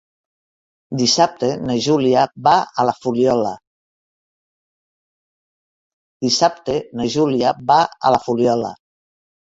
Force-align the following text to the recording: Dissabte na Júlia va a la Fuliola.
Dissabte 1.01 1.49
na 1.69 1.75
Júlia 1.87 2.23
va 2.47 2.53
a 2.83 2.85
la 2.89 2.95
Fuliola. 3.03 3.51